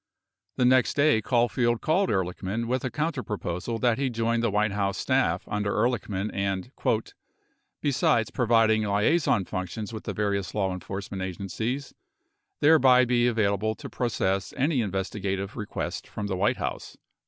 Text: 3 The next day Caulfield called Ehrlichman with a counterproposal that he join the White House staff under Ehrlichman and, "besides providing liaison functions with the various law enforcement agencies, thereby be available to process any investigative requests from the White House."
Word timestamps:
3 0.55 0.63
The 0.63 0.65
next 0.67 0.95
day 0.95 1.21
Caulfield 1.21 1.79
called 1.79 2.09
Ehrlichman 2.09 2.65
with 2.65 2.83
a 2.83 2.89
counterproposal 2.89 3.79
that 3.81 3.99
he 3.99 4.09
join 4.09 4.39
the 4.39 4.49
White 4.49 4.71
House 4.71 4.97
staff 4.97 5.43
under 5.47 5.71
Ehrlichman 5.73 6.31
and, 6.33 6.71
"besides 7.81 8.31
providing 8.31 8.81
liaison 8.81 9.45
functions 9.45 9.93
with 9.93 10.05
the 10.05 10.13
various 10.13 10.55
law 10.55 10.73
enforcement 10.73 11.21
agencies, 11.21 11.93
thereby 12.61 13.05
be 13.05 13.27
available 13.27 13.75
to 13.75 13.91
process 13.91 14.55
any 14.57 14.81
investigative 14.81 15.55
requests 15.55 16.09
from 16.09 16.25
the 16.25 16.35
White 16.35 16.57
House." 16.57 16.97